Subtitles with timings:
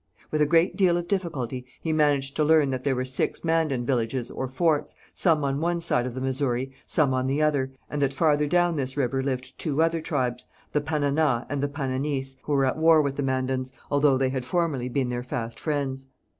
[0.31, 3.85] With a great deal of difficulty he managed to learn that there were six Mandan
[3.85, 8.01] villages or forts, some on one side of the Missouri, some on the other, and
[8.01, 12.53] that farther down this river lived two other tribes, the Panana and the Pananis, who
[12.53, 16.07] were at war with the Mandans, although they had formerly been their fast friends.